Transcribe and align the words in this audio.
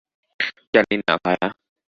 জানি 0.73 0.95
না, 0.99 1.13
ভায়া। 1.25 1.47